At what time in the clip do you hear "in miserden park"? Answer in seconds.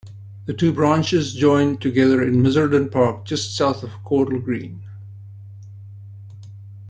2.23-3.23